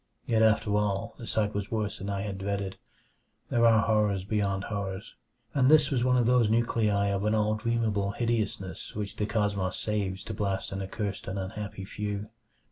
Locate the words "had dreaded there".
2.23-3.67